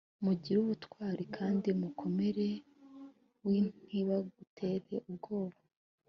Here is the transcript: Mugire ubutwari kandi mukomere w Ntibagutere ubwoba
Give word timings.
Mugire 0.25 0.57
ubutwari 0.61 1.23
kandi 1.37 1.67
mukomere 1.81 2.47
w 3.47 3.51
Ntibagutere 3.87 4.95
ubwoba 5.09 5.57